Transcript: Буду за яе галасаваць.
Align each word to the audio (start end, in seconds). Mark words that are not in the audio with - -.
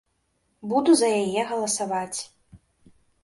Буду 0.71 0.95
за 1.01 1.09
яе 1.23 1.43
галасаваць. 1.51 2.19